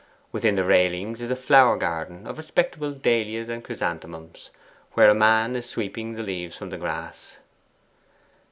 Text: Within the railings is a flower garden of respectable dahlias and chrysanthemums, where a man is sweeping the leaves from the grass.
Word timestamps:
Within 0.31 0.55
the 0.55 0.63
railings 0.63 1.21
is 1.21 1.29
a 1.29 1.35
flower 1.35 1.77
garden 1.77 2.25
of 2.25 2.39
respectable 2.39 2.91
dahlias 2.91 3.49
and 3.49 3.63
chrysanthemums, 3.63 4.49
where 4.93 5.11
a 5.11 5.13
man 5.13 5.55
is 5.55 5.69
sweeping 5.69 6.15
the 6.15 6.23
leaves 6.23 6.57
from 6.57 6.71
the 6.71 6.77
grass. 6.79 7.37